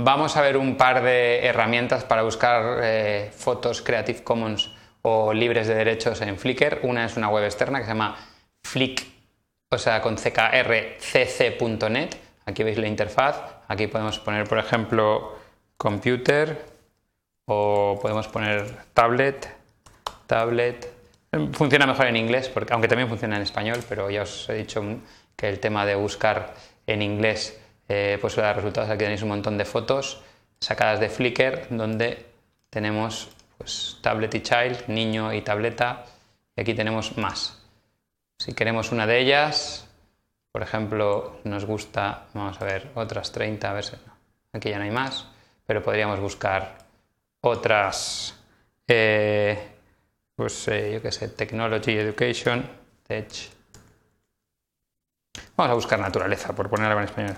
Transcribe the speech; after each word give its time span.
Vamos 0.00 0.36
a 0.36 0.42
ver 0.42 0.56
un 0.56 0.76
par 0.76 1.02
de 1.02 1.44
herramientas 1.44 2.04
para 2.04 2.22
buscar 2.22 2.78
eh, 2.84 3.32
fotos 3.36 3.82
Creative 3.82 4.22
Commons 4.22 4.70
o 5.02 5.32
libres 5.32 5.66
de 5.66 5.74
derechos 5.74 6.20
en 6.20 6.38
Flickr. 6.38 6.78
Una 6.84 7.04
es 7.04 7.16
una 7.16 7.28
web 7.28 7.42
externa 7.44 7.80
que 7.80 7.84
se 7.84 7.90
llama 7.90 8.16
Flick, 8.62 9.04
o 9.72 9.76
sea, 9.76 10.00
con 10.00 10.14
ckrcc.net. 10.14 12.10
Aquí 12.46 12.62
veis 12.62 12.78
la 12.78 12.86
interfaz. 12.86 13.42
Aquí 13.66 13.88
podemos 13.88 14.20
poner, 14.20 14.46
por 14.46 14.60
ejemplo, 14.60 15.36
computer 15.76 16.64
o 17.46 17.98
podemos 18.00 18.28
poner 18.28 18.72
tablet, 18.94 19.52
tablet. 20.28 20.92
Funciona 21.54 21.88
mejor 21.88 22.06
en 22.06 22.14
inglés, 22.18 22.48
porque, 22.48 22.72
aunque 22.72 22.86
también 22.86 23.08
funciona 23.08 23.34
en 23.34 23.42
español, 23.42 23.80
pero 23.88 24.08
ya 24.10 24.22
os 24.22 24.48
he 24.48 24.54
dicho 24.54 24.80
que 25.34 25.48
el 25.48 25.58
tema 25.58 25.84
de 25.84 25.96
buscar 25.96 26.54
en 26.86 27.02
inglés 27.02 27.58
eh, 27.88 28.18
pues 28.20 28.36
da 28.36 28.52
resultados. 28.52 28.90
Aquí 28.90 28.98
tenéis 28.98 29.22
un 29.22 29.28
montón 29.28 29.58
de 29.58 29.64
fotos 29.64 30.22
sacadas 30.60 31.00
de 31.00 31.08
Flickr 31.08 31.68
donde 31.70 32.26
tenemos 32.70 33.30
pues, 33.56 33.98
tablet 34.02 34.34
y 34.34 34.42
child, 34.42 34.88
niño 34.88 35.32
y 35.32 35.42
tableta, 35.42 36.04
y 36.56 36.60
aquí 36.60 36.74
tenemos 36.74 37.16
más. 37.16 37.60
Si 38.38 38.52
queremos 38.52 38.92
una 38.92 39.06
de 39.06 39.18
ellas, 39.18 39.88
por 40.52 40.62
ejemplo, 40.62 41.40
nos 41.44 41.64
gusta, 41.64 42.26
vamos 42.34 42.60
a 42.60 42.64
ver, 42.64 42.90
otras 42.94 43.32
30, 43.32 43.70
a 43.70 43.72
ver 43.72 43.84
si 43.84 43.96
aquí 44.52 44.70
ya 44.70 44.78
no 44.78 44.84
hay 44.84 44.90
más, 44.90 45.26
pero 45.66 45.82
podríamos 45.82 46.20
buscar 46.20 46.78
otras, 47.40 48.34
eh, 48.86 49.58
pues 50.34 50.68
eh, 50.68 50.92
yo 50.94 51.02
qué 51.02 51.12
sé, 51.12 51.28
Technology 51.28 51.98
Education, 51.98 52.68
Tech. 53.06 53.32
Vamos 55.56 55.72
a 55.72 55.74
buscar 55.74 55.98
naturaleza, 55.98 56.54
por 56.54 56.70
poner 56.70 56.86
algo 56.86 57.00
en 57.00 57.06
español. 57.06 57.36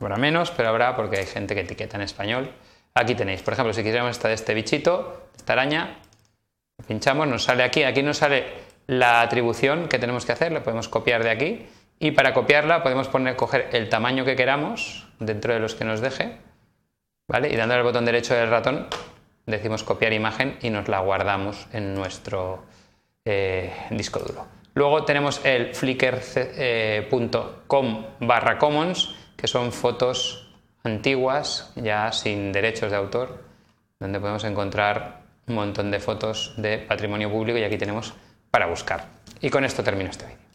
Habrá 0.00 0.16
menos, 0.16 0.50
pero 0.50 0.68
habrá 0.68 0.94
porque 0.96 1.18
hay 1.18 1.26
gente 1.26 1.54
que 1.54 1.62
etiqueta 1.62 1.96
en 1.96 2.02
español. 2.02 2.52
Aquí 2.94 3.14
tenéis, 3.14 3.42
por 3.42 3.54
ejemplo, 3.54 3.72
si 3.72 3.82
quisiéramos 3.82 4.12
esta 4.12 4.28
de 4.28 4.34
este 4.34 4.54
bichito, 4.54 5.28
esta 5.36 5.52
araña, 5.54 5.98
pinchamos, 6.86 7.26
nos 7.28 7.44
sale 7.44 7.62
aquí, 7.62 7.82
aquí 7.82 8.02
nos 8.02 8.18
sale 8.18 8.46
la 8.86 9.20
atribución 9.20 9.88
que 9.88 9.98
tenemos 9.98 10.24
que 10.24 10.32
hacer, 10.32 10.52
la 10.52 10.62
podemos 10.62 10.88
copiar 10.88 11.22
de 11.24 11.30
aquí 11.30 11.66
y 11.98 12.12
para 12.12 12.32
copiarla 12.34 12.82
podemos 12.82 13.08
poner, 13.08 13.36
coger 13.36 13.68
el 13.72 13.88
tamaño 13.88 14.24
que 14.24 14.36
queramos 14.36 15.08
dentro 15.18 15.54
de 15.54 15.60
los 15.60 15.74
que 15.74 15.84
nos 15.84 16.00
deje, 16.00 16.36
¿vale? 17.28 17.52
Y 17.52 17.56
dándole 17.56 17.80
al 17.80 17.86
botón 17.86 18.04
derecho 18.04 18.34
del 18.34 18.50
ratón 18.50 18.88
decimos 19.46 19.82
copiar 19.82 20.12
imagen 20.12 20.58
y 20.60 20.70
nos 20.70 20.88
la 20.88 21.00
guardamos 21.00 21.66
en 21.72 21.94
nuestro 21.94 22.64
eh, 23.24 23.72
disco 23.90 24.18
duro. 24.18 24.46
Luego 24.74 25.04
tenemos 25.04 25.40
el 25.44 25.74
flickr.com 25.74 26.16
barra 28.20 28.58
commons, 28.58 29.14
que 29.36 29.46
son 29.46 29.72
fotos 29.72 30.48
antiguas, 30.82 31.72
ya 31.76 32.12
sin 32.12 32.52
derechos 32.52 32.90
de 32.90 32.96
autor, 32.96 33.44
donde 33.98 34.20
podemos 34.20 34.44
encontrar 34.44 35.22
un 35.46 35.54
montón 35.54 35.90
de 35.90 36.00
fotos 36.00 36.54
de 36.56 36.78
patrimonio 36.78 37.30
público 37.30 37.58
y 37.58 37.64
aquí 37.64 37.78
tenemos 37.78 38.14
para 38.50 38.66
buscar. 38.66 39.06
Y 39.40 39.50
con 39.50 39.64
esto 39.64 39.82
termino 39.82 40.10
este 40.10 40.26
vídeo. 40.26 40.45